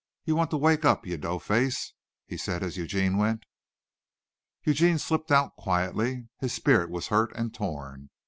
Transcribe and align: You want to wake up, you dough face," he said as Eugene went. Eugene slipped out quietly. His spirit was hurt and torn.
You 0.25 0.35
want 0.35 0.49
to 0.49 0.57
wake 0.57 0.83
up, 0.83 1.05
you 1.05 1.15
dough 1.15 1.37
face," 1.37 1.93
he 2.25 2.35
said 2.35 2.63
as 2.63 2.75
Eugene 2.75 3.17
went. 3.17 3.43
Eugene 4.63 4.97
slipped 4.97 5.31
out 5.31 5.55
quietly. 5.57 6.27
His 6.39 6.53
spirit 6.53 6.89
was 6.89 7.09
hurt 7.09 7.31
and 7.35 7.53
torn. 7.53 8.09